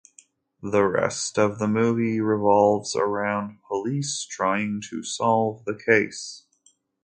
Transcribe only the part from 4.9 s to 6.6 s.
solve the case.